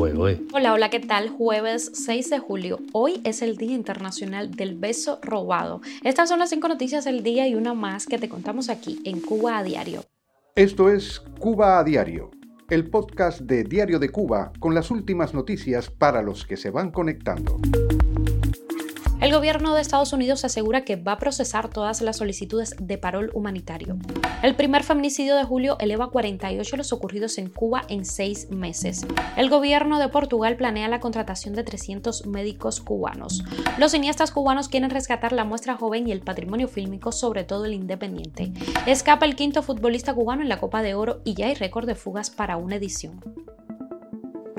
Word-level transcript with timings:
fuego, 0.00 0.28
¿eh? 0.30 0.40
Hola, 0.54 0.72
hola, 0.72 0.88
¿qué 0.88 0.98
tal? 0.98 1.28
Jueves 1.28 1.90
6 1.92 2.30
de 2.30 2.38
julio. 2.38 2.78
Hoy 2.92 3.20
es 3.22 3.42
el 3.42 3.58
Día 3.58 3.74
Internacional 3.74 4.50
del 4.50 4.74
Beso 4.74 5.18
Robado. 5.20 5.82
Estas 6.02 6.30
son 6.30 6.38
las 6.38 6.48
cinco 6.48 6.68
noticias 6.68 7.04
del 7.04 7.22
día 7.22 7.46
y 7.46 7.54
una 7.54 7.74
más 7.74 8.06
que 8.06 8.16
te 8.16 8.30
contamos 8.30 8.70
aquí 8.70 9.02
en 9.04 9.20
Cuba 9.20 9.58
a 9.58 9.62
Diario. 9.62 10.04
Esto 10.56 10.88
es 10.88 11.20
Cuba 11.38 11.78
a 11.78 11.84
Diario, 11.84 12.30
el 12.70 12.88
podcast 12.88 13.42
de 13.42 13.62
Diario 13.62 13.98
de 13.98 14.08
Cuba 14.08 14.52
con 14.58 14.74
las 14.74 14.90
últimas 14.90 15.34
noticias 15.34 15.90
para 15.90 16.22
los 16.22 16.46
que 16.46 16.56
se 16.56 16.70
van 16.70 16.92
conectando. 16.92 17.58
El 19.20 19.34
gobierno 19.34 19.74
de 19.74 19.82
Estados 19.82 20.14
Unidos 20.14 20.46
asegura 20.46 20.82
que 20.82 20.96
va 20.96 21.12
a 21.12 21.18
procesar 21.18 21.68
todas 21.68 22.00
las 22.00 22.16
solicitudes 22.16 22.74
de 22.80 22.96
parol 22.96 23.30
humanitario. 23.34 23.98
El 24.42 24.56
primer 24.56 24.82
feminicidio 24.82 25.36
de 25.36 25.44
julio 25.44 25.76
eleva 25.78 26.06
a 26.06 26.08
48 26.08 26.78
los 26.78 26.90
ocurridos 26.94 27.36
en 27.36 27.50
Cuba 27.50 27.82
en 27.88 28.06
seis 28.06 28.50
meses. 28.50 29.06
El 29.36 29.50
gobierno 29.50 29.98
de 29.98 30.08
Portugal 30.08 30.56
planea 30.56 30.88
la 30.88 31.00
contratación 31.00 31.54
de 31.54 31.64
300 31.64 32.28
médicos 32.28 32.80
cubanos. 32.80 33.44
Los 33.76 33.92
cineastas 33.92 34.30
cubanos 34.30 34.70
quieren 34.70 34.88
rescatar 34.88 35.32
la 35.32 35.44
muestra 35.44 35.76
joven 35.76 36.08
y 36.08 36.12
el 36.12 36.22
patrimonio 36.22 36.66
fílmico, 36.66 37.12
sobre 37.12 37.44
todo 37.44 37.66
el 37.66 37.74
independiente. 37.74 38.52
Escapa 38.86 39.26
el 39.26 39.36
quinto 39.36 39.62
futbolista 39.62 40.14
cubano 40.14 40.40
en 40.40 40.48
la 40.48 40.60
Copa 40.60 40.80
de 40.80 40.94
Oro 40.94 41.20
y 41.24 41.34
ya 41.34 41.48
hay 41.48 41.54
récord 41.54 41.86
de 41.86 41.94
fugas 41.94 42.30
para 42.30 42.56
una 42.56 42.76
edición. 42.76 43.20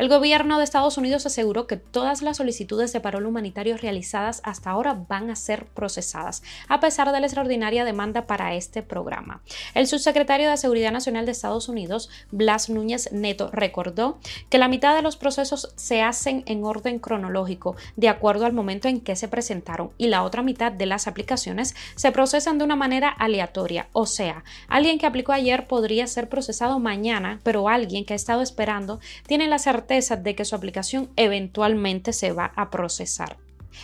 El 0.00 0.08
gobierno 0.08 0.56
de 0.56 0.64
Estados 0.64 0.96
Unidos 0.96 1.26
aseguró 1.26 1.66
que 1.66 1.76
todas 1.76 2.22
las 2.22 2.38
solicitudes 2.38 2.90
de 2.94 3.00
parol 3.00 3.26
humanitario 3.26 3.76
realizadas 3.76 4.40
hasta 4.44 4.70
ahora 4.70 5.04
van 5.06 5.28
a 5.28 5.36
ser 5.36 5.66
procesadas, 5.66 6.42
a 6.68 6.80
pesar 6.80 7.12
de 7.12 7.20
la 7.20 7.26
extraordinaria 7.26 7.84
demanda 7.84 8.26
para 8.26 8.54
este 8.54 8.82
programa. 8.82 9.42
El 9.74 9.86
subsecretario 9.86 10.48
de 10.48 10.56
Seguridad 10.56 10.90
Nacional 10.90 11.26
de 11.26 11.32
Estados 11.32 11.68
Unidos, 11.68 12.08
Blas 12.30 12.70
Núñez 12.70 13.12
Neto, 13.12 13.50
recordó 13.52 14.18
que 14.48 14.56
la 14.56 14.68
mitad 14.68 14.96
de 14.96 15.02
los 15.02 15.18
procesos 15.18 15.70
se 15.76 16.00
hacen 16.00 16.44
en 16.46 16.64
orden 16.64 16.98
cronológico, 16.98 17.76
de 17.96 18.08
acuerdo 18.08 18.46
al 18.46 18.54
momento 18.54 18.88
en 18.88 19.02
que 19.02 19.16
se 19.16 19.28
presentaron, 19.28 19.90
y 19.98 20.08
la 20.08 20.22
otra 20.22 20.42
mitad 20.42 20.72
de 20.72 20.86
las 20.86 21.08
aplicaciones 21.08 21.74
se 21.94 22.10
procesan 22.10 22.56
de 22.56 22.64
una 22.64 22.74
manera 22.74 23.10
aleatoria, 23.10 23.88
o 23.92 24.06
sea, 24.06 24.44
alguien 24.66 24.98
que 24.98 25.04
aplicó 25.04 25.32
ayer 25.32 25.66
podría 25.66 26.06
ser 26.06 26.30
procesado 26.30 26.78
mañana, 26.78 27.40
pero 27.42 27.68
alguien 27.68 28.06
que 28.06 28.14
ha 28.14 28.16
estado 28.16 28.40
esperando 28.40 28.98
tiene 29.26 29.46
la 29.46 29.58
certeza 29.58 29.89
de 29.90 30.34
que 30.36 30.44
su 30.44 30.54
aplicación 30.54 31.10
eventualmente 31.16 32.12
se 32.12 32.32
va 32.32 32.52
a 32.56 32.70
procesar. 32.70 33.36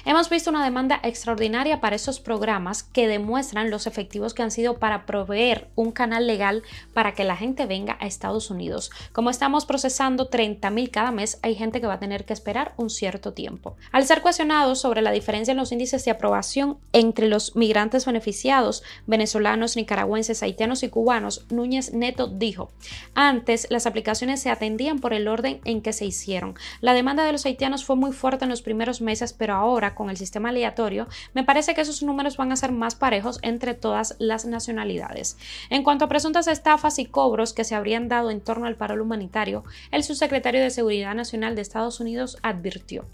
Hemos 0.04 0.28
visto 0.28 0.50
una 0.50 0.64
demanda 0.64 1.00
extraordinaria 1.02 1.80
para 1.80 1.96
esos 1.96 2.20
programas 2.20 2.82
que 2.82 3.08
demuestran 3.08 3.70
los 3.70 3.86
efectivos 3.86 4.34
que 4.34 4.42
han 4.42 4.50
sido 4.50 4.78
para 4.78 5.06
proveer 5.06 5.68
un 5.74 5.92
canal 5.92 6.26
legal 6.26 6.62
para 6.92 7.14
que 7.14 7.24
la 7.24 7.36
gente 7.36 7.66
venga 7.66 7.96
a 8.00 8.06
Estados 8.06 8.50
Unidos. 8.50 8.90
Como 9.12 9.30
estamos 9.30 9.64
procesando 9.64 10.28
30.000 10.30 10.90
cada 10.90 11.12
mes, 11.12 11.38
hay 11.42 11.54
gente 11.54 11.80
que 11.80 11.86
va 11.86 11.94
a 11.94 12.00
tener 12.00 12.24
que 12.24 12.32
esperar 12.32 12.74
un 12.76 12.90
cierto 12.90 13.32
tiempo. 13.32 13.76
Al 13.92 14.06
ser 14.06 14.22
cuestionados 14.22 14.80
sobre 14.80 15.02
la 15.02 15.12
diferencia 15.12 15.52
en 15.52 15.58
los 15.58 15.72
índices 15.72 16.04
de 16.04 16.10
aprobación 16.10 16.78
entre 16.92 17.28
los 17.28 17.56
migrantes 17.56 18.06
beneficiados, 18.06 18.82
venezolanos, 19.06 19.76
nicaragüenses, 19.76 20.42
haitianos 20.42 20.82
y 20.82 20.88
cubanos, 20.88 21.46
Núñez 21.50 21.92
Neto 21.92 22.26
dijo, 22.26 22.70
antes 23.14 23.66
las 23.70 23.86
aplicaciones 23.86 24.40
se 24.40 24.50
atendían 24.50 24.98
por 24.98 25.12
el 25.12 25.28
orden 25.28 25.60
en 25.64 25.80
que 25.82 25.92
se 25.92 26.04
hicieron. 26.04 26.54
La 26.80 26.94
demanda 26.94 27.24
de 27.24 27.32
los 27.32 27.46
haitianos 27.46 27.84
fue 27.84 27.96
muy 27.96 28.12
fuerte 28.12 28.44
en 28.44 28.50
los 28.50 28.62
primeros 28.62 29.00
meses, 29.00 29.32
pero 29.32 29.54
ahora 29.54 29.75
con 29.94 30.08
el 30.08 30.16
sistema 30.16 30.48
aleatorio, 30.48 31.06
me 31.34 31.44
parece 31.44 31.74
que 31.74 31.82
esos 31.82 32.02
números 32.02 32.38
van 32.38 32.50
a 32.50 32.56
ser 32.56 32.72
más 32.72 32.94
parejos 32.94 33.38
entre 33.42 33.74
todas 33.74 34.16
las 34.18 34.46
nacionalidades. 34.46 35.36
En 35.68 35.82
cuanto 35.82 36.06
a 36.06 36.08
presuntas 36.08 36.46
estafas 36.46 36.98
y 36.98 37.04
cobros 37.04 37.52
que 37.52 37.64
se 37.64 37.74
habrían 37.74 38.08
dado 38.08 38.30
en 38.30 38.40
torno 38.40 38.66
al 38.66 38.76
paro 38.76 39.00
humanitario, 39.02 39.64
el 39.90 40.02
subsecretario 40.02 40.62
de 40.62 40.70
Seguridad 40.70 41.14
Nacional 41.14 41.54
de 41.54 41.62
Estados 41.62 42.00
Unidos 42.00 42.38
advirtió. 42.42 43.04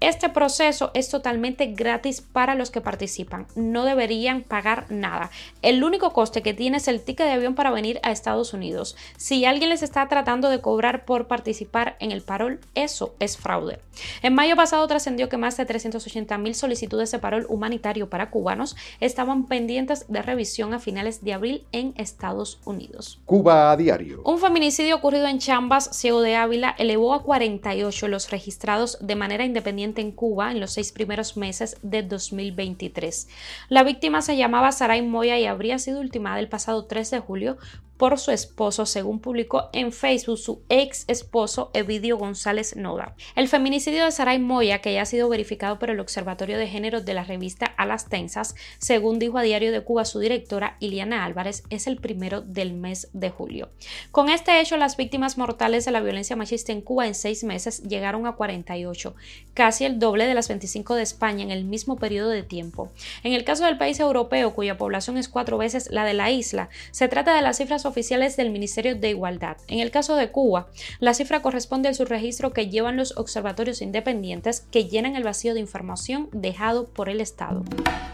Este 0.00 0.30
proceso 0.30 0.90
es 0.94 1.10
totalmente 1.10 1.66
gratis 1.66 2.22
para 2.22 2.54
los 2.54 2.70
que 2.70 2.80
participan. 2.80 3.46
No 3.54 3.84
deberían 3.84 4.42
pagar 4.42 4.86
nada. 4.90 5.30
El 5.60 5.84
único 5.84 6.14
coste 6.14 6.40
que 6.40 6.54
tiene 6.54 6.78
es 6.78 6.88
el 6.88 7.02
ticket 7.02 7.26
de 7.26 7.34
avión 7.34 7.54
para 7.54 7.70
venir 7.70 8.00
a 8.02 8.10
Estados 8.10 8.54
Unidos. 8.54 8.96
Si 9.18 9.44
alguien 9.44 9.68
les 9.68 9.82
está 9.82 10.08
tratando 10.08 10.48
de 10.48 10.62
cobrar 10.62 11.04
por 11.04 11.26
participar 11.26 11.96
en 12.00 12.12
el 12.12 12.22
parol, 12.22 12.60
eso 12.74 13.14
es 13.20 13.36
fraude. 13.36 13.78
En 14.22 14.34
mayo 14.34 14.56
pasado 14.56 14.86
trascendió 14.88 15.28
que 15.28 15.36
más 15.36 15.58
de 15.58 15.66
300 15.66 15.99
280.000 16.06 16.54
solicitudes 16.54 17.10
de 17.10 17.18
parol 17.18 17.46
humanitario 17.48 18.08
para 18.08 18.30
cubanos 18.30 18.76
estaban 19.00 19.46
pendientes 19.46 20.06
de 20.08 20.22
revisión 20.22 20.74
a 20.74 20.78
finales 20.78 21.22
de 21.22 21.32
abril 21.32 21.64
en 21.72 21.94
Estados 21.96 22.60
Unidos. 22.64 23.20
Cuba 23.24 23.70
a 23.70 23.76
diario. 23.76 24.22
Un 24.24 24.38
feminicidio 24.38 24.96
ocurrido 24.96 25.26
en 25.26 25.38
Chambas, 25.38 25.90
Ciego 25.92 26.20
de 26.20 26.36
Ávila, 26.36 26.74
elevó 26.78 27.14
a 27.14 27.22
48 27.22 28.08
los 28.08 28.30
registrados 28.30 28.98
de 29.00 29.16
manera 29.16 29.44
independiente 29.44 30.00
en 30.00 30.12
Cuba 30.12 30.50
en 30.50 30.60
los 30.60 30.72
seis 30.72 30.92
primeros 30.92 31.36
meses 31.36 31.76
de 31.82 32.02
2023. 32.02 33.28
La 33.68 33.82
víctima 33.82 34.22
se 34.22 34.36
llamaba 34.36 34.72
Saray 34.72 35.02
Moya 35.02 35.38
y 35.38 35.46
habría 35.46 35.78
sido 35.78 36.00
ultimada 36.00 36.40
el 36.40 36.48
pasado 36.48 36.86
3 36.86 37.10
de 37.10 37.18
julio 37.20 37.58
por 38.00 38.18
su 38.18 38.30
esposo, 38.30 38.86
según 38.86 39.20
publicó 39.20 39.68
en 39.74 39.92
Facebook 39.92 40.38
su 40.38 40.62
ex 40.70 41.04
esposo 41.06 41.70
Evidio 41.74 42.16
González 42.16 42.74
Noda. 42.74 43.14
El 43.36 43.46
feminicidio 43.46 44.06
de 44.06 44.10
Saray 44.10 44.38
Moya, 44.38 44.80
que 44.80 44.94
ya 44.94 45.02
ha 45.02 45.04
sido 45.04 45.28
verificado 45.28 45.78
por 45.78 45.90
el 45.90 46.00
Observatorio 46.00 46.56
de 46.56 46.66
Género 46.66 47.02
de 47.02 47.12
la 47.12 47.24
revista 47.24 47.74
A 47.76 47.94
Tensas, 47.98 48.54
según 48.78 49.18
dijo 49.18 49.36
a 49.36 49.42
Diario 49.42 49.70
de 49.70 49.82
Cuba 49.82 50.06
su 50.06 50.18
directora 50.18 50.78
Iliana 50.80 51.26
Álvarez, 51.26 51.62
es 51.68 51.86
el 51.86 51.98
primero 51.98 52.40
del 52.40 52.72
mes 52.72 53.10
de 53.12 53.28
julio. 53.28 53.68
Con 54.12 54.30
este 54.30 54.58
hecho, 54.60 54.78
las 54.78 54.96
víctimas 54.96 55.36
mortales 55.36 55.84
de 55.84 55.90
la 55.90 56.00
violencia 56.00 56.36
machista 56.36 56.72
en 56.72 56.80
Cuba 56.80 57.06
en 57.06 57.14
seis 57.14 57.44
meses 57.44 57.82
llegaron 57.82 58.26
a 58.26 58.32
48, 58.32 59.14
casi 59.52 59.84
el 59.84 59.98
doble 59.98 60.24
de 60.24 60.32
las 60.32 60.48
25 60.48 60.94
de 60.94 61.02
España 61.02 61.42
en 61.42 61.50
el 61.50 61.66
mismo 61.66 61.96
periodo 61.96 62.30
de 62.30 62.44
tiempo. 62.44 62.90
En 63.24 63.34
el 63.34 63.44
caso 63.44 63.66
del 63.66 63.76
país 63.76 64.00
europeo, 64.00 64.54
cuya 64.54 64.78
población 64.78 65.18
es 65.18 65.28
cuatro 65.28 65.58
veces 65.58 65.90
la 65.90 66.06
de 66.06 66.14
la 66.14 66.30
isla, 66.30 66.70
se 66.92 67.06
trata 67.06 67.36
de 67.36 67.42
las 67.42 67.58
cifras 67.58 67.84
oficiales 67.90 68.36
del 68.36 68.50
Ministerio 68.50 68.96
de 68.96 69.10
Igualdad. 69.10 69.58
En 69.68 69.80
el 69.80 69.90
caso 69.90 70.16
de 70.16 70.30
Cuba, 70.30 70.68
la 70.98 71.12
cifra 71.12 71.42
corresponde 71.42 71.88
al 71.88 71.94
subregistro 71.94 72.52
que 72.52 72.68
llevan 72.68 72.96
los 72.96 73.16
observatorios 73.18 73.82
independientes 73.82 74.66
que 74.70 74.86
llenan 74.86 75.16
el 75.16 75.24
vacío 75.24 75.52
de 75.52 75.60
información 75.60 76.28
dejado 76.32 76.86
por 76.86 77.08
el 77.08 77.20
Estado. 77.20 77.62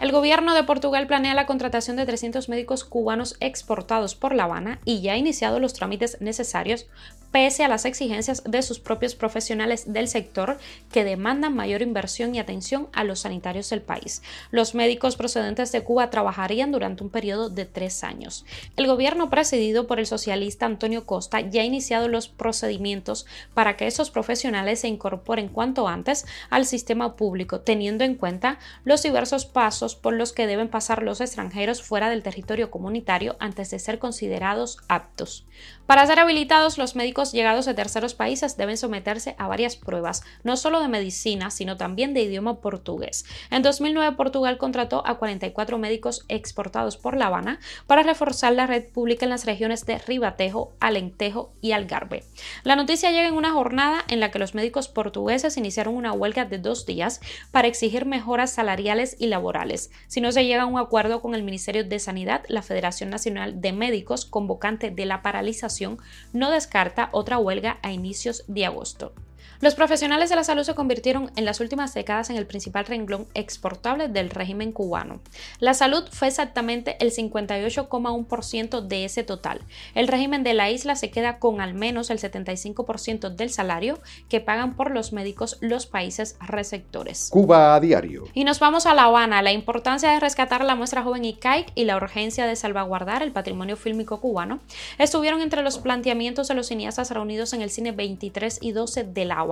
El 0.01 0.11
gobierno 0.11 0.53
de 0.53 0.63
Portugal 0.63 1.07
planea 1.07 1.33
la 1.33 1.45
contratación 1.45 1.95
de 1.95 2.05
300 2.05 2.49
médicos 2.49 2.83
cubanos 2.83 3.35
exportados 3.39 4.15
por 4.15 4.35
La 4.35 4.43
Habana 4.43 4.79
y 4.83 5.01
ya 5.01 5.13
ha 5.13 5.17
iniciado 5.17 5.59
los 5.59 5.73
trámites 5.73 6.17
necesarios 6.19 6.87
pese 7.31 7.63
a 7.63 7.67
las 7.67 7.85
exigencias 7.85 8.43
de 8.45 8.61
sus 8.61 8.79
propios 8.79 9.15
profesionales 9.15 9.91
del 9.91 10.07
sector 10.07 10.57
que 10.91 11.03
demandan 11.03 11.55
mayor 11.55 11.81
inversión 11.81 12.33
y 12.33 12.39
atención 12.39 12.87
a 12.93 13.03
los 13.03 13.21
sanitarios 13.21 13.69
del 13.69 13.81
país. 13.81 14.21
Los 14.51 14.75
médicos 14.75 15.15
procedentes 15.17 15.71
de 15.71 15.83
Cuba 15.83 16.09
trabajarían 16.09 16.71
durante 16.71 17.03
un 17.03 17.09
periodo 17.09 17.49
de 17.49 17.65
tres 17.65 18.03
años. 18.03 18.45
El 18.75 18.87
gobierno 18.87 19.29
presidido 19.29 19.66
por 19.73 19.99
el 19.99 20.07
socialista 20.07 20.65
Antonio 20.65 21.05
Costa 21.05 21.41
ya 21.41 21.61
ha 21.61 21.65
iniciado 21.65 22.07
los 22.07 22.29
procedimientos 22.29 23.25
para 23.53 23.75
que 23.75 23.87
esos 23.87 24.11
profesionales 24.11 24.79
se 24.79 24.87
incorporen 24.87 25.49
cuanto 25.49 25.87
antes 25.87 26.25
al 26.49 26.65
sistema 26.65 27.15
público, 27.15 27.59
teniendo 27.59 28.03
en 28.03 28.15
cuenta 28.15 28.59
los 28.85 29.03
diversos 29.03 29.45
pasos 29.45 29.95
por 29.95 30.13
los 30.13 30.31
que 30.31 30.47
deben 30.47 30.69
pasar 30.69 31.03
los 31.03 31.21
extranjeros 31.21 31.83
fuera 31.83 32.09
del 32.09 32.23
territorio 32.23 32.71
comunitario 32.71 33.35
antes 33.39 33.69
de 33.69 33.79
ser 33.79 33.99
considerados 33.99 34.77
aptos. 34.87 35.45
Para 35.85 36.05
ser 36.05 36.19
habilitados, 36.19 36.77
los 36.77 36.95
médicos 36.95 37.31
llegados 37.31 37.65
de 37.65 37.73
terceros 37.73 38.13
países 38.13 38.57
deben 38.57 38.77
someterse 38.77 39.35
a 39.37 39.47
varias 39.47 39.75
pruebas, 39.75 40.23
no 40.43 40.57
solo 40.57 40.81
de 40.81 40.87
medicina, 40.87 41.51
sino 41.51 41.77
también 41.77 42.13
de 42.13 42.21
idioma 42.21 42.59
portugués. 42.61 43.25
En 43.51 43.63
2009, 43.63 44.15
Portugal 44.15 44.57
contrató 44.57 45.05
a 45.05 45.17
44 45.17 45.77
médicos 45.77 46.25
exportados 46.27 46.97
por 46.97 47.17
La 47.17 47.27
Habana 47.27 47.59
para 47.85 48.03
reforzar 48.03 48.53
la 48.53 48.67
red 48.67 48.85
pública 48.89 49.25
en 49.25 49.29
las 49.29 49.45
regiones 49.45 49.56
de 49.57 49.97
Ribatejo, 49.97 50.73
Alentejo 50.79 51.51
y 51.61 51.71
Algarve. 51.71 52.23
La 52.63 52.75
noticia 52.75 53.11
llega 53.11 53.27
en 53.27 53.33
una 53.33 53.51
jornada 53.51 54.03
en 54.07 54.19
la 54.19 54.29
que 54.29 54.39
los 54.39 54.53
médicos 54.53 54.87
portugueses 54.87 55.57
iniciaron 55.57 55.95
una 55.95 56.13
huelga 56.13 56.45
de 56.45 56.59
dos 56.59 56.85
días 56.85 57.21
para 57.51 57.67
exigir 57.67 58.05
mejoras 58.05 58.51
salariales 58.51 59.15
y 59.19 59.27
laborales. 59.27 59.91
Si 60.07 60.21
no 60.21 60.31
se 60.31 60.45
llega 60.45 60.63
a 60.63 60.67
un 60.67 60.77
acuerdo 60.77 61.21
con 61.21 61.33
el 61.33 61.43
Ministerio 61.43 61.83
de 61.83 61.99
Sanidad, 61.99 62.43
la 62.47 62.61
Federación 62.61 63.09
Nacional 63.09 63.61
de 63.61 63.73
Médicos, 63.73 64.25
convocante 64.25 64.91
de 64.91 65.05
la 65.05 65.21
paralización, 65.21 65.97
no 66.33 66.51
descarta 66.51 67.09
otra 67.11 67.39
huelga 67.39 67.79
a 67.81 67.91
inicios 67.91 68.43
de 68.47 68.65
agosto. 68.65 69.13
Los 69.59 69.73
profesionales 69.73 70.29
de 70.29 70.35
la 70.35 70.43
salud 70.43 70.63
se 70.63 70.75
convirtieron 70.75 71.31
en 71.35 71.43
las 71.43 71.59
últimas 71.59 71.93
décadas 71.95 72.29
en 72.29 72.35
el 72.35 72.45
principal 72.45 72.85
renglón 72.85 73.25
exportable 73.33 74.07
del 74.07 74.29
régimen 74.29 74.71
cubano. 74.71 75.19
La 75.59 75.73
salud 75.73 76.03
fue 76.11 76.27
exactamente 76.27 76.95
el 76.99 77.11
58,1% 77.11 78.81
de 78.81 79.05
ese 79.05 79.23
total. 79.23 79.61
El 79.95 80.07
régimen 80.07 80.43
de 80.43 80.53
la 80.53 80.69
isla 80.69 80.95
se 80.95 81.09
queda 81.09 81.39
con 81.39 81.59
al 81.59 81.73
menos 81.73 82.11
el 82.11 82.19
75% 82.19 83.29
del 83.29 83.49
salario 83.49 83.99
que 84.29 84.41
pagan 84.41 84.75
por 84.75 84.91
los 84.91 85.11
médicos 85.11 85.57
los 85.59 85.87
países 85.87 86.37
receptores. 86.39 87.29
Cuba 87.31 87.73
a 87.73 87.79
diario. 87.79 88.25
Y 88.35 88.43
nos 88.43 88.59
vamos 88.59 88.85
a 88.85 88.93
La 88.93 89.05
Habana, 89.05 89.41
la 89.41 89.53
importancia 89.53 90.11
de 90.11 90.19
rescatar 90.19 90.63
la 90.63 90.75
muestra 90.75 91.01
joven 91.01 91.25
ICAIC 91.25 91.71
y 91.73 91.85
la 91.85 91.97
urgencia 91.97 92.45
de 92.45 92.55
salvaguardar 92.55 93.23
el 93.23 93.31
patrimonio 93.31 93.75
fílmico 93.75 94.21
cubano 94.21 94.59
estuvieron 94.99 95.41
entre 95.41 95.63
los 95.63 95.79
planteamientos 95.79 96.47
de 96.47 96.53
los 96.53 96.67
cineastas 96.67 97.09
reunidos 97.09 97.53
en 97.53 97.61
el 97.63 97.71
cine 97.71 97.91
23 97.91 98.59
y 98.61 98.71
12 98.71 99.03
de 99.03 99.25
La 99.25 99.46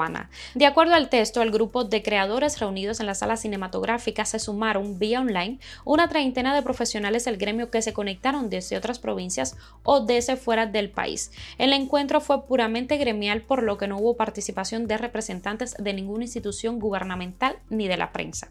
De 0.54 0.66
acuerdo 0.66 0.94
al 0.94 1.10
texto, 1.10 1.42
el 1.42 1.52
grupo 1.52 1.84
de 1.86 2.04
creadores 2.04 2.60
reunidos 2.60 3.00
en 3.00 3.06
la 3.06 3.16
sala 3.16 3.38
cinematográfica 3.38 4.26
se 4.26 4.40
sumaron 4.40 5.00
vía 5.00 5.22
online 5.22 5.60
una 5.86 6.10
treintena 6.10 6.54
de 6.54 6.62
profesionales 6.62 7.26
del 7.26 7.38
gremio 7.38 7.72
que 7.72 7.82
se 7.82 7.94
conectaron 7.94 8.50
desde 8.50 8.78
otras 8.78 9.00
provincias 9.00 9.56
o 9.84 10.02
desde 10.02 10.36
fuera 10.36 10.66
del 10.66 10.90
país. 10.90 11.32
El 11.58 11.74
encuentro 11.74 12.20
fue 12.20 12.46
puramente 12.46 12.98
gremial 12.98 13.42
por 13.42 13.64
lo 13.64 13.78
que 13.78 13.88
no 13.88 13.98
hubo 13.98 14.18
participación 14.18 14.88
de 14.88 14.98
representantes 14.98 15.76
de 15.80 15.94
ninguna 15.94 16.26
institución 16.26 16.80
gubernamental 16.80 17.58
ni 17.70 17.88
de 17.88 17.98
la 17.98 18.12
prensa. 18.12 18.50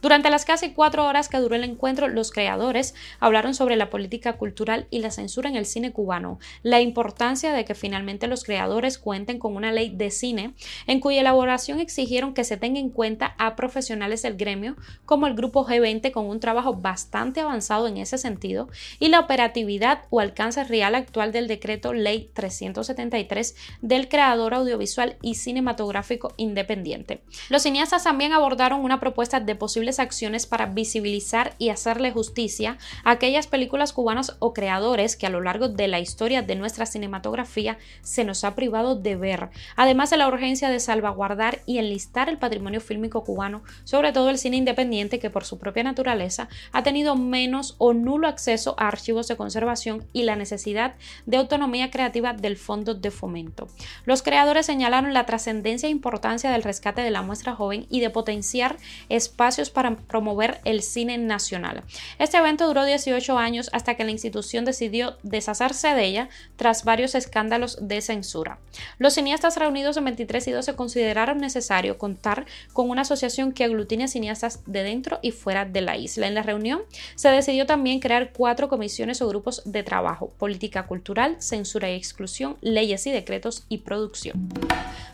Durante 0.00 0.30
las 0.30 0.44
casi 0.44 0.70
cuatro 0.70 1.04
horas 1.04 1.28
que 1.28 1.38
duró 1.38 1.56
el 1.56 1.64
encuentro, 1.64 2.08
los 2.08 2.30
creadores 2.30 2.94
hablaron 3.20 3.54
sobre 3.54 3.76
la 3.76 3.90
política 3.90 4.34
cultural 4.34 4.86
y 4.90 5.00
la 5.00 5.10
censura 5.10 5.48
en 5.48 5.56
el 5.56 5.66
cine 5.66 5.92
cubano, 5.92 6.38
la 6.62 6.80
importancia 6.80 7.52
de 7.52 7.64
que 7.64 7.74
finalmente 7.74 8.26
los 8.26 8.44
creadores 8.44 8.98
cuenten 8.98 9.38
con 9.38 9.56
una 9.56 9.72
ley 9.72 9.90
de 9.90 10.10
cine 10.10 10.54
en 10.86 11.00
cuya 11.00 11.20
elaboración 11.20 11.80
exigieron 11.80 12.34
que 12.34 12.44
se 12.44 12.56
tenga 12.56 12.78
en 12.78 12.90
cuenta 12.90 13.34
a 13.38 13.56
profesionales 13.56 14.22
del 14.22 14.36
gremio 14.36 14.76
como 15.04 15.26
el 15.26 15.34
grupo 15.34 15.66
G20 15.66 16.10
con 16.12 16.26
un 16.26 16.40
trabajo 16.40 16.74
bastante 16.74 17.40
avanzado 17.40 17.88
en 17.88 17.96
ese 17.96 18.18
sentido 18.18 18.68
y 18.98 19.08
la 19.08 19.20
operatividad 19.20 20.02
o 20.10 20.20
alcance 20.20 20.64
real 20.64 20.94
actual 20.94 21.32
del 21.32 21.48
decreto 21.48 21.92
ley 21.92 22.30
373 22.34 23.54
del 23.80 24.08
creador 24.08 24.54
audiovisual 24.54 25.16
y 25.22 25.34
cinematográfico 25.34 26.34
independiente. 26.36 27.22
Los 27.48 27.62
cineastas 27.62 28.04
también 28.04 28.32
abordaron 28.32 28.80
una 28.80 29.00
propuesta 29.00 29.40
de 29.40 29.54
posibles 29.54 29.98
acciones 29.98 30.46
para 30.46 30.66
visibilizar 30.66 31.54
y 31.58 31.70
hacerle 31.70 32.10
justicia 32.10 32.78
a 33.04 33.12
aquellas 33.12 33.46
películas 33.46 33.92
cubanas 33.92 34.36
o 34.38 34.52
creadores 34.52 35.16
que 35.16 35.26
a 35.26 35.30
lo 35.30 35.40
largo 35.40 35.68
de 35.68 35.88
la 35.88 36.00
historia 36.00 36.42
de 36.42 36.56
nuestra 36.56 36.86
cinematografía 36.86 37.78
se 38.02 38.24
nos 38.24 38.44
ha 38.44 38.54
privado 38.54 38.96
de 38.96 39.16
ver, 39.16 39.50
además 39.76 40.10
de 40.10 40.16
la 40.16 40.28
urgencia 40.28 40.68
de 40.68 40.75
salvaguardar 40.80 41.60
y 41.66 41.78
enlistar 41.78 42.28
el 42.28 42.38
patrimonio 42.38 42.80
fílmico 42.80 43.24
cubano, 43.24 43.62
sobre 43.84 44.12
todo 44.12 44.30
el 44.30 44.38
cine 44.38 44.56
independiente 44.56 45.18
que 45.18 45.30
por 45.30 45.44
su 45.44 45.58
propia 45.58 45.82
naturaleza 45.82 46.48
ha 46.72 46.82
tenido 46.82 47.16
menos 47.16 47.74
o 47.78 47.92
nulo 47.92 48.28
acceso 48.28 48.74
a 48.78 48.88
archivos 48.88 49.28
de 49.28 49.36
conservación 49.36 50.06
y 50.12 50.24
la 50.24 50.36
necesidad 50.36 50.94
de 51.26 51.36
autonomía 51.36 51.90
creativa 51.90 52.32
del 52.32 52.56
fondo 52.56 52.94
de 52.94 53.10
fomento. 53.10 53.68
Los 54.04 54.22
creadores 54.22 54.66
señalaron 54.66 55.14
la 55.14 55.26
trascendencia 55.26 55.88
e 55.88 55.92
importancia 55.92 56.50
del 56.50 56.62
rescate 56.62 57.02
de 57.02 57.10
la 57.10 57.22
muestra 57.22 57.54
joven 57.54 57.86
y 57.90 58.00
de 58.00 58.10
potenciar 58.10 58.76
espacios 59.08 59.70
para 59.70 59.96
promover 59.96 60.60
el 60.64 60.82
cine 60.82 61.18
nacional. 61.18 61.84
Este 62.18 62.36
evento 62.36 62.66
duró 62.66 62.84
18 62.84 63.38
años 63.38 63.70
hasta 63.72 63.94
que 63.94 64.04
la 64.04 64.10
institución 64.10 64.64
decidió 64.64 65.16
deshacerse 65.22 65.88
de 65.88 66.04
ella 66.04 66.28
tras 66.56 66.84
varios 66.84 67.14
escándalos 67.14 67.78
de 67.80 68.00
censura. 68.00 68.58
Los 68.98 69.14
cineastas 69.14 69.56
reunidos 69.56 69.96
en 69.96 70.04
23 70.04 70.48
y 70.48 70.52
12 70.66 70.76
consideraron 70.76 71.38
necesario 71.38 71.96
contar 71.96 72.46
con 72.72 72.90
una 72.90 73.02
asociación 73.02 73.52
que 73.52 73.64
aglutine 73.64 74.08
cineastas 74.08 74.60
de 74.66 74.82
dentro 74.82 75.18
y 75.22 75.30
fuera 75.30 75.64
de 75.64 75.80
la 75.80 75.96
isla. 75.96 76.26
En 76.26 76.34
la 76.34 76.42
reunión 76.42 76.82
se 77.14 77.28
decidió 77.28 77.66
también 77.66 78.00
crear 78.00 78.32
cuatro 78.32 78.68
comisiones 78.68 79.22
o 79.22 79.28
grupos 79.28 79.62
de 79.64 79.82
trabajo, 79.82 80.30
política 80.38 80.86
cultural, 80.86 81.36
censura 81.38 81.90
y 81.90 81.94
exclusión, 81.94 82.56
leyes 82.60 83.06
y 83.06 83.12
decretos 83.12 83.64
y 83.68 83.78
producción. 83.78 84.48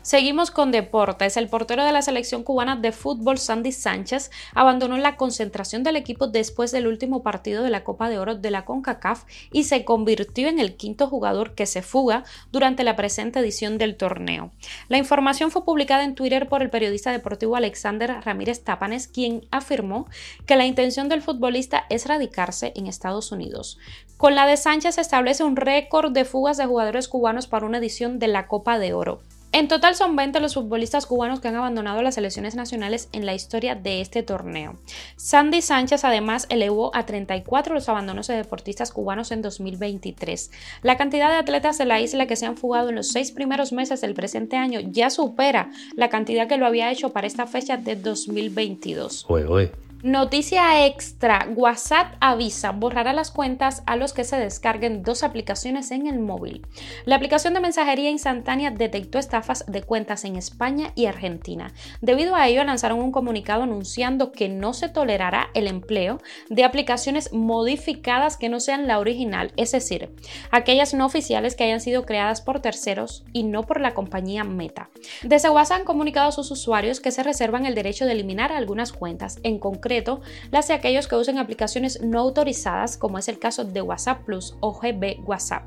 Seguimos 0.01 0.51
con 0.51 0.71
deportes. 0.71 1.37
El 1.37 1.47
portero 1.47 1.85
de 1.85 1.93
la 1.93 2.01
selección 2.01 2.43
cubana 2.43 2.75
de 2.75 2.91
fútbol, 2.91 3.37
Sandy 3.37 3.71
Sánchez, 3.71 4.31
abandonó 4.53 4.97
la 4.97 5.15
concentración 5.15 5.83
del 5.83 5.95
equipo 5.95 6.27
después 6.27 6.71
del 6.71 6.87
último 6.87 7.23
partido 7.23 7.63
de 7.63 7.69
la 7.69 7.85
Copa 7.85 8.09
de 8.09 8.19
Oro 8.19 8.35
de 8.35 8.51
la 8.51 8.65
CONCACAF 8.65 9.23
y 9.53 9.63
se 9.63 9.85
convirtió 9.85 10.49
en 10.49 10.59
el 10.59 10.75
quinto 10.75 11.07
jugador 11.07 11.55
que 11.55 11.65
se 11.65 11.81
fuga 11.81 12.25
durante 12.51 12.83
la 12.83 12.97
presente 12.97 13.39
edición 13.39 13.77
del 13.77 13.95
torneo. 13.95 14.51
La 14.89 14.97
información 14.97 15.42
fue 15.51 15.65
publicada 15.65 16.03
en 16.03 16.15
Twitter 16.15 16.47
por 16.47 16.61
el 16.61 16.69
periodista 16.69 17.11
deportivo 17.11 17.55
Alexander 17.55 18.21
Ramírez 18.23 18.63
Tapanes, 18.63 19.07
quien 19.07 19.47
afirmó 19.51 20.07
que 20.45 20.55
la 20.55 20.65
intención 20.65 21.09
del 21.09 21.21
futbolista 21.21 21.85
es 21.89 22.05
radicarse 22.05 22.73
en 22.75 22.87
Estados 22.87 23.31
Unidos. 23.31 23.77
Con 24.17 24.35
la 24.35 24.45
de 24.45 24.57
Sánchez 24.57 24.95
se 24.95 25.01
establece 25.01 25.43
un 25.43 25.55
récord 25.55 26.11
de 26.11 26.25
fugas 26.25 26.57
de 26.57 26.65
jugadores 26.65 27.07
cubanos 27.07 27.47
para 27.47 27.65
una 27.65 27.79
edición 27.79 28.19
de 28.19 28.27
la 28.27 28.47
Copa 28.47 28.79
de 28.79 28.93
Oro. 28.93 29.21
En 29.55 29.67
total 29.67 29.93
son 29.93 30.15
20 30.15 30.39
los 30.39 30.55
futbolistas 30.55 31.05
cubanos 31.05 31.39
que 31.39 31.47
han 31.47 31.55
abandonado 31.55 32.01
las 32.01 32.15
selecciones 32.15 32.55
nacionales 32.55 33.07
en 33.11 33.27
la 33.27 33.35
historia 33.35 33.75
de 33.75 34.01
este 34.01 34.23
torneo. 34.23 34.77
Sandy 35.15 35.61
Sánchez 35.61 36.03
además 36.05 36.47
elevó 36.49 36.89
a 36.95 37.05
34 37.05 37.75
los 37.75 37.87
abandonos 37.87 38.25
de 38.25 38.35
deportistas 38.35 38.91
cubanos 38.91 39.31
en 39.31 39.43
2023. 39.43 40.49
La 40.81 40.97
cantidad 40.97 41.29
de 41.29 41.35
atletas 41.35 41.77
de 41.77 41.85
la 41.85 42.01
isla 42.01 42.25
que 42.25 42.35
se 42.35 42.47
han 42.47 42.57
fugado 42.57 42.89
en 42.89 42.95
los 42.95 43.09
seis 43.09 43.31
primeros 43.31 43.73
meses 43.73 44.01
del 44.01 44.15
presente 44.15 44.57
año 44.57 44.79
ya 44.79 45.11
supera 45.11 45.69
la 45.95 46.09
cantidad 46.09 46.47
que 46.47 46.57
lo 46.57 46.65
había 46.65 46.91
hecho 46.91 47.13
para 47.13 47.27
esta 47.27 47.45
fecha 47.45 47.77
de 47.77 47.95
2022. 47.95 49.25
Noticia 50.03 50.85
extra, 50.85 51.47
WhatsApp 51.55 52.15
avisa, 52.19 52.73
borrará 52.73 53.13
las 53.13 53.31
cuentas 53.31 53.83
a 53.85 53.95
los 53.95 54.11
que 54.11 54.25
se 54.25 54.35
descarguen 54.35 55.01
dos 55.01 55.23
aplicaciones 55.23 55.91
en 55.91 56.07
el 56.07 56.19
móvil. 56.19 56.67
La 57.05 57.15
aplicación 57.15 57.53
de 57.53 57.61
mensajería 57.61 58.09
instantánea 58.09 58.69
detectó 58.69 59.17
estafas 59.17 59.63
de 59.65 59.81
cuentas 59.81 60.25
en 60.25 60.35
España 60.35 60.91
y 60.95 61.05
Argentina. 61.05 61.71
Debido 62.01 62.35
a 62.35 62.49
ello, 62.49 62.65
lanzaron 62.65 62.99
un 62.99 63.13
comunicado 63.13 63.63
anunciando 63.63 64.33
que 64.33 64.49
no 64.49 64.73
se 64.73 64.89
tolerará 64.89 65.47
el 65.53 65.67
empleo 65.67 66.19
de 66.49 66.65
aplicaciones 66.65 67.31
modificadas 67.31 68.35
que 68.35 68.49
no 68.49 68.59
sean 68.59 68.87
la 68.87 68.99
original, 68.99 69.53
es 69.55 69.71
decir, 69.71 70.13
aquellas 70.51 70.93
no 70.93 71.05
oficiales 71.05 71.55
que 71.55 71.63
hayan 71.63 71.79
sido 71.79 72.05
creadas 72.05 72.41
por 72.41 72.59
terceros 72.59 73.23
y 73.31 73.43
no 73.43 73.63
por 73.63 73.79
la 73.79 73.93
compañía 73.93 74.43
Meta. 74.43 74.89
Desde 75.23 75.49
WhatsApp 75.49 75.79
han 75.79 75.85
comunicado 75.85 76.27
a 76.27 76.33
sus 76.33 76.51
usuarios 76.51 76.99
que 76.99 77.11
se 77.11 77.23
reservan 77.23 77.65
el 77.65 77.73
derecho 77.73 78.05
de 78.05 78.11
eliminar 78.11 78.51
algunas 78.51 78.91
cuentas, 78.91 79.39
en 79.43 79.59
concreto 79.59 79.92
las 80.51 80.67
de 80.67 80.73
aquellos 80.73 81.07
que 81.07 81.15
usen 81.15 81.37
aplicaciones 81.37 82.01
no 82.01 82.19
autorizadas, 82.19 82.97
como 82.97 83.17
es 83.17 83.27
el 83.27 83.39
caso 83.39 83.65
de 83.65 83.81
WhatsApp 83.81 84.23
Plus 84.25 84.55
o 84.59 84.73
GB 84.73 85.21
WhatsApp. 85.25 85.63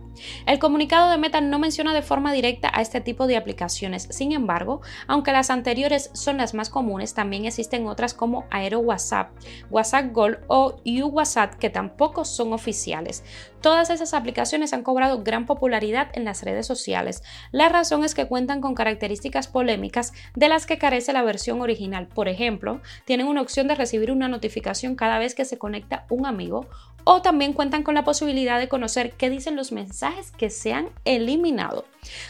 El 0.47 0.59
comunicado 0.59 1.11
de 1.11 1.19
Meta 1.19 1.41
no 1.41 1.59
menciona 1.59 1.95
de 1.95 2.03
forma 2.03 2.33
directa 2.33 2.71
a 2.73 2.81
este 2.81 3.01
tipo 3.01 3.27
de 3.27 3.37
aplicaciones. 3.37 4.09
Sin 4.11 4.33
embargo, 4.33 4.81
aunque 5.07 5.33
las 5.33 5.51
anteriores 5.51 6.11
son 6.15 6.39
las 6.39 6.55
más 6.55 6.71
comunes, 6.71 7.15
también 7.15 7.45
existen 7.45 7.87
otras 7.87 8.15
como 8.15 8.47
Aero 8.51 8.81
WhatsApp, 8.81 9.31
WhatsApp 9.71 10.13
Gold 10.13 10.39
o 10.49 10.81
UWhatsApp 10.85 11.55
que 11.55 11.71
tampoco 11.71 12.25
son 12.25 12.53
oficiales. 12.53 13.23
Todas 13.61 13.91
esas 13.91 14.15
aplicaciones 14.15 14.73
han 14.73 14.83
cobrado 14.83 15.23
gran 15.23 15.45
popularidad 15.45 16.09
en 16.15 16.25
las 16.25 16.43
redes 16.43 16.67
sociales. 16.67 17.23
La 17.51 17.69
razón 17.69 18.05
es 18.05 18.15
que 18.15 18.29
cuentan 18.29 18.61
con 18.61 18.75
características 18.75 19.49
polémicas 19.49 20.13
de 20.35 20.49
las 20.49 20.67
que 20.67 20.79
carece 20.79 21.13
la 21.13 21.23
versión 21.23 21.61
original. 21.61 22.07
Por 22.07 22.29
ejemplo, 22.29 22.81
tienen 23.05 23.27
una 23.27 23.41
opción 23.41 23.67
de 23.67 23.75
recibir 23.75 24.13
una 24.17 24.29
notificación 24.29 24.97
cada 24.97 25.19
vez 25.19 25.35
que 25.35 25.45
se 25.45 25.59
conecta 25.59 26.07
un 26.11 26.27
amigo 26.27 26.67
o 27.05 27.23
también 27.23 27.53
cuentan 27.53 27.83
con 27.83 27.95
la 27.95 28.05
posibilidad 28.05 28.59
de 28.59 28.69
conocer 28.69 29.13
qué 29.13 29.31
dicen 29.31 29.55
los 29.55 29.71
mensajes 29.71 30.33
que 30.33 30.51
se 30.51 30.73
han 30.73 30.89
eliminado. 31.05 31.85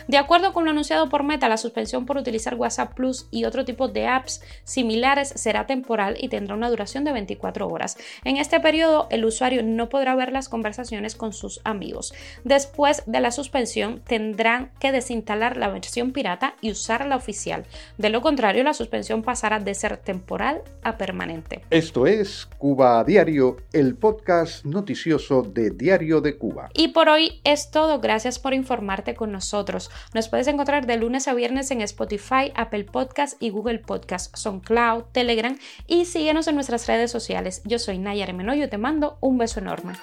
De 0.09 0.19
acuerdo 0.19 0.53
con 0.53 0.65
lo 0.65 0.71
anunciado 0.71 1.09
por 1.09 1.23
Meta, 1.23 1.49
la 1.49 1.57
suspensión 1.57 2.07
por 2.07 2.17
utilizar 2.17 2.55
WhatsApp 2.55 2.95
Plus 2.95 3.27
y 3.31 3.45
otro 3.45 3.65
tipo 3.65 3.89
de 3.89 4.07
apps 4.07 4.43
similares 4.65 5.29
será 5.29 5.67
temporal 5.67 6.17
y 6.21 6.29
tendrá 6.29 6.55
una 6.55 6.71
duración 6.71 7.05
de 7.05 7.13
24 7.13 7.69
horas. 7.69 7.97
En 8.25 8.37
este 8.37 8.61
periodo, 8.61 9.07
el 9.11 9.25
usuario 9.25 9.63
no 9.63 9.89
podrá 9.89 10.15
ver 10.15 10.33
las 10.33 10.49
conversaciones 10.49 11.15
con 11.15 11.33
sus 11.33 11.61
amigos. 11.65 12.15
Después 12.45 13.03
de 13.07 13.21
la 13.21 13.31
suspensión, 13.31 14.01
tendrán 14.07 14.71
que 14.81 14.93
desinstalar 14.93 15.57
la 15.57 15.69
versión 15.69 16.13
pirata 16.13 16.55
y 16.61 16.71
usar 16.71 17.07
la 17.07 17.17
oficial. 17.17 17.65
De 17.99 18.11
lo 18.11 18.21
contrario, 18.21 18.65
la 18.65 18.75
suspensión 18.75 19.23
pasará 19.23 19.59
de 19.59 19.75
ser 19.75 19.97
temporal 19.99 20.63
a 20.83 20.97
permanente. 20.97 21.63
Esto 21.71 22.07
es 22.07 22.47
Cuba 22.59 23.01
a 23.01 23.05
Diario, 23.05 23.57
el 23.73 23.97
podcast 23.97 24.65
noticioso 24.65 25.43
de 25.43 25.71
Diario 25.71 26.21
de 26.21 26.37
Cuba. 26.37 26.71
Y 26.75 26.89
por 26.89 27.09
hoy 27.09 27.41
es 27.45 27.71
todo. 27.71 28.01
Gracias 28.01 28.39
por 28.39 28.55
informarte 28.55 29.15
con 29.15 29.33
nosotros. 29.33 29.66
Nos 30.15 30.29
puedes 30.29 30.47
encontrar 30.47 30.87
de 30.87 30.97
lunes 30.97 31.29
a 31.29 31.35
viernes 31.35 31.71
en 31.71 31.81
Spotify, 31.81 32.53
Apple 32.55 32.85
Podcast 32.85 33.41
y 33.43 33.51
Google 33.51 33.81
Podcast, 33.81 34.37
SoundCloud, 34.37 35.05
Telegram 35.13 35.59
y 35.87 36.05
síguenos 36.05 36.47
en 36.47 36.55
nuestras 36.55 36.87
redes 36.87 37.11
sociales. 37.11 37.63
Yo 37.65 37.79
soy 37.79 37.99
Nayar 37.99 38.33
Menoyo 38.33 38.65
y 38.65 38.69
te 38.69 38.79
mando 38.79 39.19
un 39.21 39.39
beso 39.39 39.61
enorme. 39.61 39.95